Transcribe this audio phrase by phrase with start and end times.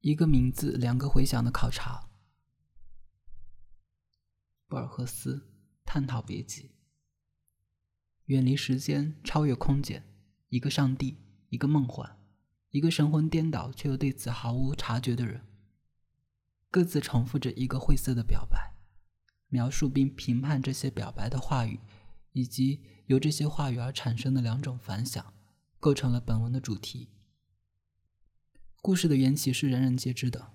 [0.00, 2.08] 一个名字，两个回响的考察。
[4.66, 5.50] 博尔赫斯
[5.84, 6.70] 探讨别急，
[8.24, 10.02] 远离时间，超越空间，
[10.48, 11.18] 一个上帝，
[11.50, 12.18] 一个梦幻，
[12.70, 15.44] 一个神魂颠倒却又对此毫无察觉的人，
[16.70, 18.74] 各自重复着一个晦涩的表白，
[19.48, 21.78] 描述并评判这些表白的话语，
[22.32, 25.34] 以及由这些话语而产生的两种反响，
[25.78, 27.10] 构成了本文的主题。
[28.82, 30.52] 故事的缘起是人人皆知的，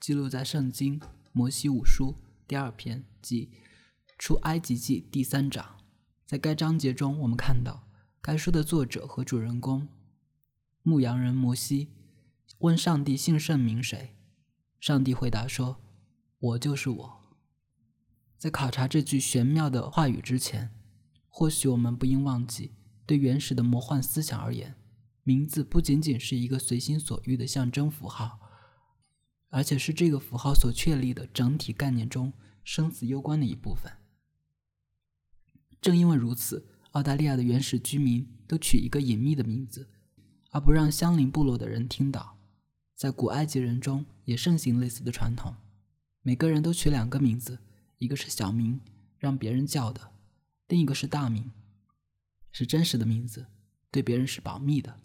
[0.00, 0.98] 记录在《圣经·
[1.30, 2.06] 摩西五书》
[2.48, 3.46] 第二篇，即
[4.18, 5.76] 《出埃及记》第三章。
[6.26, 7.88] 在该章节中，我们看到
[8.20, 9.86] 该书的作者和主人公
[10.82, 11.90] 牧羊人摩西
[12.58, 14.16] 问上帝姓甚名谁，
[14.80, 15.80] 上帝回答说
[16.40, 17.20] ：“我就是我。”
[18.36, 20.74] 在考察这句玄妙的话语之前，
[21.28, 22.72] 或许我们不应忘记，
[23.06, 24.74] 对原始的魔幻思想而言。
[25.24, 28.40] 名字不仅仅是一个随心所欲的象征符号，
[29.50, 32.32] 而且是这个符号所确立的整体概念中
[32.64, 33.92] 生死攸关的一部分。
[35.80, 39.88] 正因为如此，澳大利亚的原始居民都取一个隐秘的名字，
[40.50, 42.38] 而不让相邻部落的人听到。
[42.94, 45.54] 在古埃及人中也盛行类似的传统，
[46.22, 47.58] 每个人都取两个名字，
[47.98, 48.80] 一个是小名，
[49.18, 50.12] 让别人叫的；
[50.68, 51.50] 另一个是大名，
[52.50, 53.46] 是真实的名字，
[53.90, 55.00] 对别人是保密的。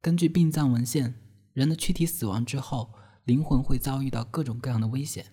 [0.00, 1.14] 根据殡葬文献，
[1.52, 5.32] 人的躯体死亡之后，灵魂会遭遇到各种各样的危险，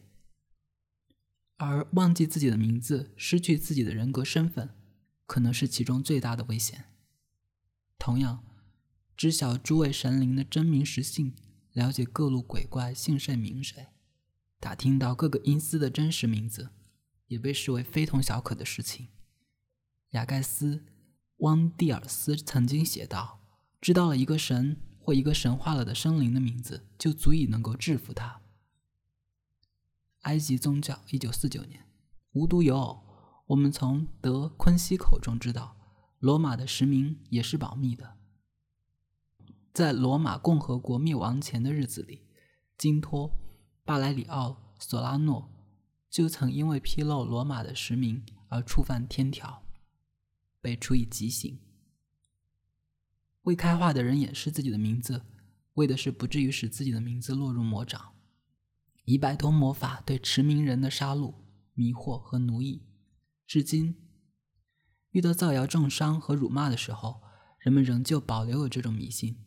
[1.57, 4.71] 而忘记自己的名字、失去自己的人格身份，
[5.27, 6.85] 可能是其中最大的危险。
[7.99, 8.43] 同样，
[9.15, 11.35] 知晓诸位神灵的真名实姓，
[11.73, 13.89] 了解各路鬼怪姓甚名谁，
[14.59, 16.71] 打听到各个阴司的真实名字，
[17.27, 19.09] 也被视为非同小可的事情。
[20.09, 20.77] 雅盖斯·
[21.37, 23.44] 汪蒂尔斯曾经写道。
[23.85, 28.41] 知道了一个神或一个神化了的生灵的名字，就足以能够制服他。
[30.21, 31.85] 埃及宗教，一九四九年，
[32.31, 33.03] 无独有偶，
[33.45, 35.77] 我们从德昆西口中知道，
[36.17, 38.15] 罗马的实名也是保密的。
[39.71, 42.23] 在罗马共和国灭亡前的日子里，
[42.79, 43.29] 金托·
[43.83, 44.49] 巴莱里奥·
[44.83, 45.53] 索拉诺
[46.09, 49.61] 就曾因为披露罗马的实名而触犯天条，
[50.59, 51.59] 被处以极刑。
[53.45, 55.21] 未开化的人掩饰自己的名字，
[55.75, 58.13] 为的是不至于使自己的名字落入魔掌，
[59.03, 61.35] 以摆脱魔法对驰名人的杀戮、
[61.73, 62.81] 迷惑和奴役。
[63.45, 63.95] 至今，
[65.11, 67.21] 遇到造谣、重伤和辱骂的时候，
[67.59, 69.37] 人们仍旧保留有这种迷信，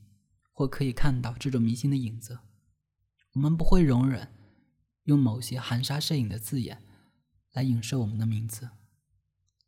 [0.52, 2.38] 或可以看到这种迷信的影子。
[3.32, 4.32] 我们不会容忍
[5.04, 6.84] 用某些含沙射影的字眼
[7.52, 8.70] 来影射我们的名字。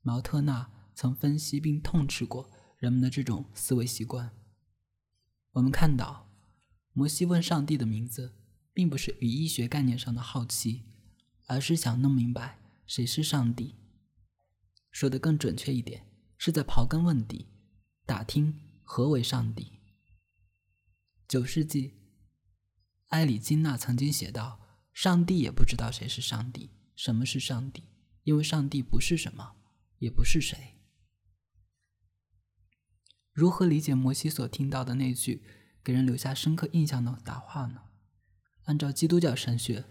[0.02, 2.48] 毛特纳曾分析并痛斥过。
[2.80, 4.34] 人们的这种思维习惯，
[5.52, 6.30] 我们看到，
[6.94, 8.34] 摩西问上帝的名字，
[8.72, 10.84] 并不是与医学概念上的好奇，
[11.46, 13.76] 而是想弄明白谁是上帝。
[14.90, 16.06] 说的更准确一点，
[16.38, 17.48] 是在刨根问底，
[18.06, 19.80] 打听何为上帝。
[21.28, 21.98] 九世纪，
[23.08, 24.58] 埃里金纳曾经写道
[24.94, 27.84] ：“上帝也不知道谁是上帝，什么是上帝，
[28.22, 29.56] 因为上帝不是什么，
[29.98, 30.78] 也不是谁。”
[33.40, 35.42] 如何理解摩西所听到的那句
[35.82, 37.84] 给人留下深刻印象的答话呢？
[38.64, 39.86] 按照基督教神学，“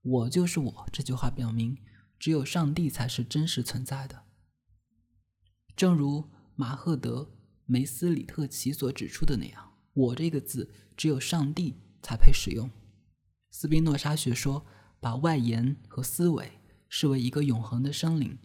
[0.00, 1.76] 我就是我”这句话表明，
[2.20, 4.22] 只有上帝才是真实存在的。
[5.74, 7.22] 正如马赫德·
[7.66, 12.70] 梅斯里特奇所指出的那样，“我”这个字只有上帝才配使用。
[13.50, 14.64] 斯宾诺莎学说
[15.00, 18.38] 把外延和思维视为一个永恒的生灵，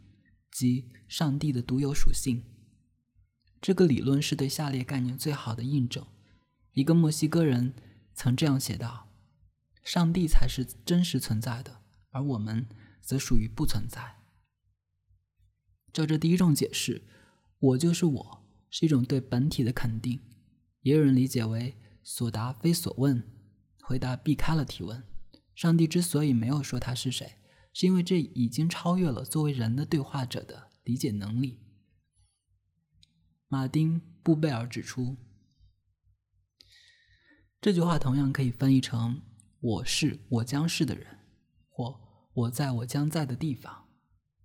[0.51, 2.43] 即上帝的独有属性。
[3.61, 6.05] 这个理论是对下列概念最好的印证。
[6.73, 7.73] 一个墨西哥人
[8.13, 9.09] 曾这样写道
[9.83, 11.81] ：“上帝才是真实存在的，
[12.11, 12.67] 而我们
[13.01, 14.17] 则属于不存在。”
[15.91, 17.03] 照这第一种解释
[17.59, 20.21] ，“我就是我”是一种对本体的肯定。
[20.81, 23.21] 也有人理解为“所答非所问”，
[23.83, 25.03] 回答避开了提问。
[25.53, 27.35] 上帝之所以没有说他是谁，
[27.73, 31.59] 是因为这已经超越了作为人的对话者的理解能力。
[33.51, 35.17] 马丁·布贝尔指出，
[37.59, 39.23] 这句话同样可以翻译成
[39.59, 41.17] “我是我将是的人”
[41.67, 41.99] 或
[42.31, 43.87] “我在我将在的地方”。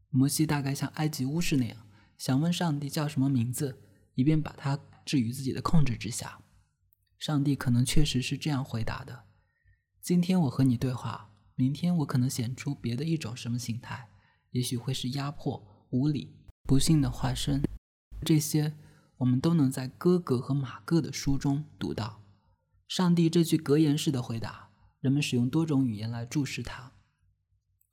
[0.08, 1.86] 摩西大概像埃及巫师那样，
[2.16, 3.82] 想问上帝叫什么名字，
[4.14, 6.40] 以便把他置于自己的控制之下。
[7.18, 9.26] 上帝可能确实是这样回答的
[10.00, 14.08] ：“今天我和你对话，明天我可能显出别的一种什么形态，
[14.52, 17.62] 也许会是压迫、无理、不幸的化身。”
[18.24, 18.74] 这些。
[19.18, 22.22] 我们都能在哥哥和马各的书中读到，
[22.88, 24.70] 上帝这句格言式的回答，
[25.00, 26.92] 人们使用多种语言来注视它，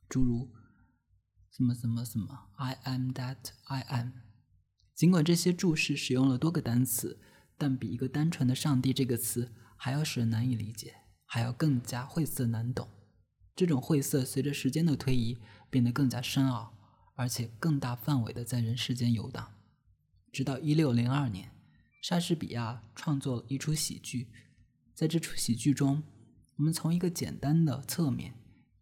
[0.09, 0.51] 诸如
[1.51, 4.11] 什么什么什么，I am that I am。
[4.95, 7.19] 尽管这些注释使用了多个单词，
[7.57, 10.95] 但比一个单纯的“上帝”这个词还要使人难以理解，
[11.25, 12.87] 还要更加晦涩难懂。
[13.55, 15.39] 这种晦涩随着时间的推移
[15.69, 16.73] 变得更加深奥，
[17.15, 19.53] 而且更大范围的在人世间游荡。
[20.31, 21.51] 直到一六零二年，
[22.01, 24.27] 莎士比亚创作了一出喜剧，
[24.95, 26.01] 在这出喜剧中，
[26.55, 28.33] 我们从一个简单的侧面，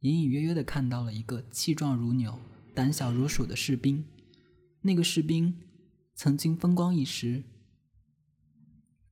[0.02, 2.40] 隐隐约约的看到了一个气壮如牛、
[2.76, 4.06] 胆小如鼠的士兵。
[4.82, 5.60] 那个士兵
[6.16, 7.44] 曾经风光一时，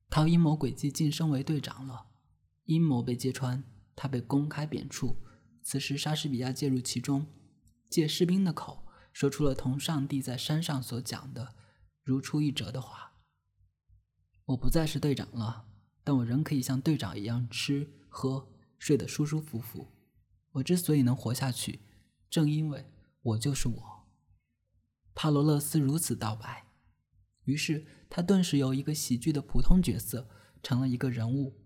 [0.08, 2.06] 靠阴谋诡计晋升为队长了。
[2.64, 3.64] 阴谋被揭穿，
[3.96, 5.16] 他被公开贬黜。
[5.62, 7.26] 此时，莎士比亚介入其中，
[7.90, 11.56] 借士兵的口说出了同上帝在山上所讲的。
[12.08, 13.12] 如出一辙的话，
[14.46, 15.66] 我不再是队长了，
[16.02, 19.92] 但我仍可以像队长一样吃喝睡得舒舒服服。
[20.52, 21.80] 我之所以能活下去，
[22.30, 22.90] 正因为
[23.20, 24.08] 我就是我。
[25.14, 26.68] 帕罗勒斯如此道白，
[27.44, 30.30] 于是他顿时由一个喜剧的普通角色，
[30.62, 31.60] 成了一个人物，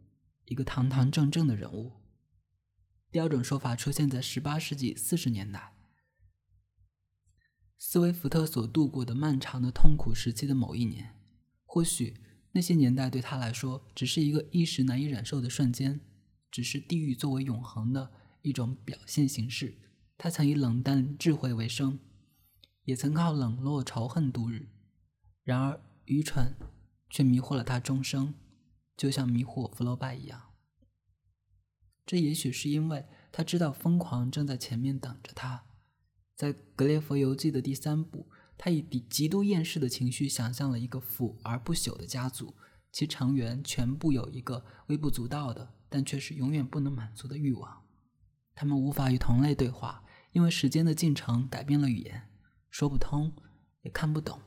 [0.47, 1.93] 一个堂堂正正的人物。
[3.12, 5.77] 第二种说法出现在十八世纪四十年代。
[7.84, 11.17] 斯威夫特所度过的漫长的痛苦时期的某一年，
[11.67, 12.17] 或许
[12.52, 16.00] 那些年代对他来说只是一个一时难以忍受的瞬间，
[16.49, 18.12] 只是地狱作为永恒的
[18.43, 19.75] 一种表现形式。
[20.17, 21.99] 他曾以冷淡智慧为生，
[22.84, 24.69] 也曾靠冷落仇恨度日。
[25.43, 26.55] 然而，愚蠢
[27.11, 28.32] 却迷惑了他终生，
[28.96, 30.52] 就像迷惑福楼拜一样。
[32.06, 35.64] 这也许是因为他知道疯狂正在前面等着他。
[36.43, 38.29] 在《格列佛游记》的第三部，
[38.59, 42.56] 他以极极度厌世的情绪想象了一个腐而不朽的家族，
[42.91, 47.85] 其成员全部有一个微不足道的，但却是永远不能满足的欲望。
[48.56, 52.29] 他们无法与同类对话，因为时间的进程改变了语言，
[52.69, 53.33] 说不通，
[53.83, 54.41] 也看不懂。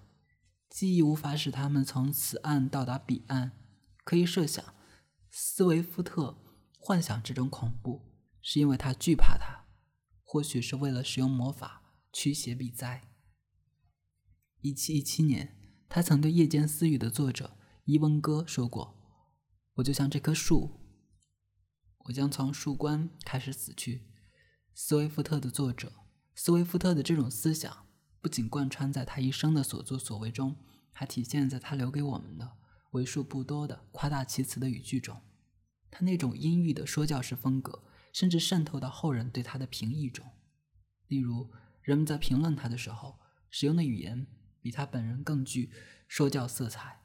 [0.69, 3.53] 记忆无法使他们从此岸到达彼岸。
[4.03, 4.75] 可以设想，
[5.31, 6.43] 斯维夫特
[6.77, 8.01] 幻想这种恐怖，
[8.41, 9.63] 是因为他惧怕它，
[10.25, 11.83] 或许是为了使用魔法。
[12.15, 13.09] 驱邪避灾。
[14.61, 15.57] 一七一七年，
[15.89, 18.95] 他曾对《夜间私语》的作者伊翁哥说过
[19.75, 20.79] ：“我就像这棵树，
[22.05, 24.07] 我将从树冠开始死去。”
[24.73, 25.91] 斯威夫特的作者，
[26.35, 27.85] 斯威夫特的这种思想
[28.21, 30.55] 不仅贯穿在他一生的所作所为中，
[30.93, 32.53] 还体现在他留给我们的
[32.91, 35.21] 为数不多的夸大其词的语句中。
[35.91, 37.83] 他那种阴郁的说教式风格，
[38.13, 40.25] 甚至渗透到后人对他的评议中，
[41.07, 41.51] 例如。
[41.85, 43.19] 人们在评论他的时候，
[43.51, 44.25] 使用的语言
[44.59, 45.69] 比他本人更具
[46.07, 47.03] 说教色彩。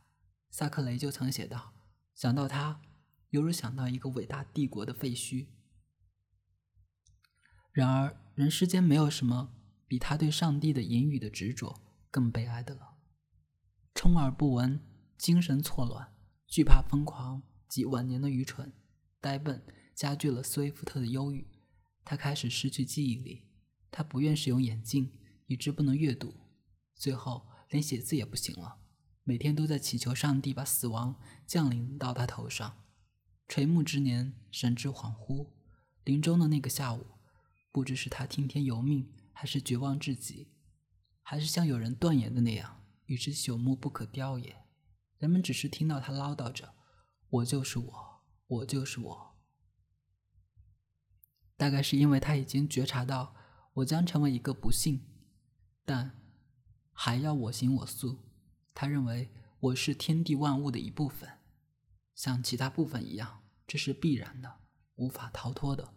[0.51, 1.75] 萨克雷就曾写道
[2.17, 2.81] ：“想到他，
[3.29, 5.49] 犹如想到一个伟大帝国的废墟。”
[7.73, 9.55] 然而，人世间没有什么
[9.87, 12.97] 比他对上帝的言语的执着更悲哀的了。
[13.95, 14.81] 充耳不闻，
[15.19, 16.15] 精神错乱，
[16.47, 18.73] 惧怕疯狂及晚年的愚蠢、
[19.21, 19.63] 呆笨，
[19.95, 21.47] 加剧了斯威夫特的忧郁。
[22.03, 23.50] 他开始失去记忆力。
[23.91, 25.13] 他不愿使用眼镜，
[25.47, 26.35] 以致不能阅读，
[26.95, 28.79] 最后连写字也不行了。
[29.25, 32.85] 每天都在祈求上帝把死亡降临到他头上。
[33.49, 35.51] 垂暮之年，神志恍惚，
[36.05, 37.07] 临终的那个下午，
[37.73, 40.53] 不知是他听天由命，还是绝望至极，
[41.23, 44.65] 还是像有人断言的那样，与之朽木不可雕也。
[45.19, 46.75] 人们只是听到他唠叨着
[47.29, 49.37] ：“我就是我，我就是我。”
[51.59, 53.35] 大概是因为他已经觉察到。
[53.75, 55.01] 我将成为一个不幸，
[55.85, 56.21] 但
[56.93, 58.19] 还要我行我素。
[58.75, 61.39] 他认为我是天地万物的一部分，
[62.15, 64.61] 像其他部分一样，这是必然的，
[64.97, 65.95] 无法逃脱的。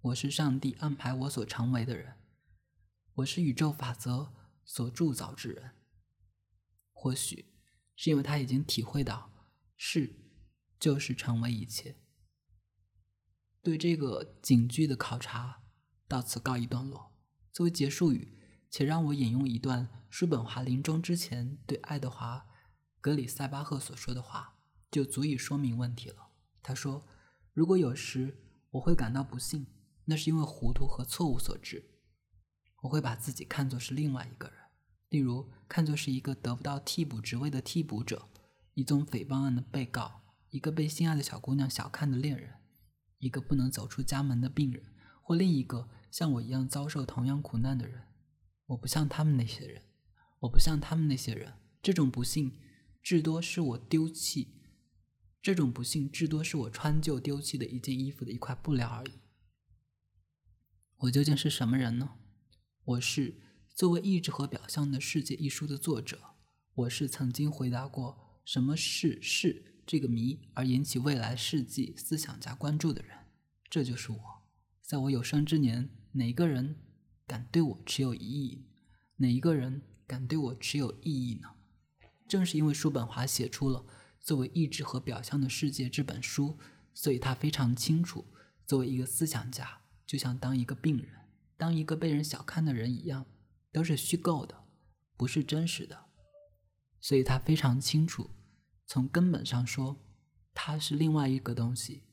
[0.00, 2.16] 我是上帝安排我所成为的人，
[3.14, 4.32] 我是宇宙法则
[4.64, 5.72] 所铸造之人。
[6.92, 7.52] 或许
[7.94, 9.30] 是因为他已经体会到，
[9.76, 10.16] 是
[10.78, 11.96] 就是成为一切。
[13.62, 15.65] 对这个警句的考察。
[16.08, 17.12] 到此告一段落。
[17.52, 18.38] 作为结束语，
[18.70, 22.38] 且让我引用一段叔本华临终之前对爱德华·
[23.00, 24.58] 格里塞巴赫所说的话，
[24.90, 26.28] 就足以说明问题了。
[26.62, 27.06] 他说
[27.54, 28.36] ：“如果有时
[28.72, 29.66] 我会感到不幸，
[30.04, 31.82] 那是因为糊涂和错误所致。
[32.82, 34.56] 我会把自己看作是另外一个人，
[35.08, 38.28] 例如看作是一个得不到替补职位的替补者，
[38.74, 40.20] 一宗诽谤案的被告，
[40.50, 42.52] 一个被心爱的小姑娘小看的恋人，
[43.18, 44.84] 一个不能走出家门的病人，
[45.22, 48.02] 或另一个。”像我一样遭受同样苦难的人，
[48.66, 49.82] 我不像他们那些人，
[50.40, 51.54] 我不像他们那些人。
[51.82, 52.58] 这种不幸，
[53.02, 54.62] 至多是我丢弃
[55.40, 59.20] 这种不幸至多是我穿旧丢弃的一件衣服的一块布料而已。
[60.96, 62.14] 我究竟是什么人呢？
[62.84, 63.40] 我是
[63.74, 66.34] 作为《意志和表象的世界》一书的作者。
[66.74, 73.16] 我是曾经回答过“什么是是”这个谜而引起未来世纪思想家关注的人。
[73.70, 74.35] 这就是我。
[74.86, 76.76] 在我有生之年，哪一个人
[77.26, 78.68] 敢对我持有异议？
[79.16, 81.48] 哪一个人敢对我持有异议呢？
[82.28, 83.84] 正是因为叔本华写出了。
[84.20, 86.58] 作为意志和表象的世界这本书，
[86.94, 88.26] 所以他非常清楚，
[88.64, 91.08] 作为一个思想家，就像当一个病人、
[91.56, 93.26] 当一个被人小看的人一样，
[93.72, 94.64] 都是虚构的，
[95.16, 96.06] 不是真实的。
[97.00, 98.30] 所以他非常清楚，
[98.86, 100.04] 从根本上说，
[100.54, 102.04] 他是另外一个东西。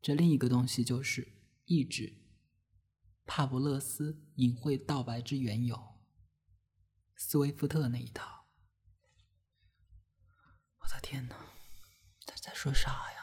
[0.00, 1.28] 这另一个东西就是
[1.70, 2.16] 意志。
[3.24, 6.00] 帕布勒斯隐晦道白之缘由，
[7.14, 8.48] 斯威夫特那一套。
[10.78, 11.36] 我的天哪！
[12.42, 13.19] 在说啥呀？